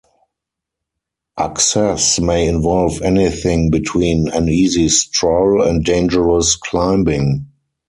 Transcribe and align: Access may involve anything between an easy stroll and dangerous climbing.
Access 1.37 2.19
may 2.19 2.47
involve 2.47 3.03
anything 3.03 3.69
between 3.69 4.29
an 4.31 4.49
easy 4.49 4.89
stroll 4.89 5.61
and 5.61 5.85
dangerous 5.85 6.55
climbing. 6.55 7.45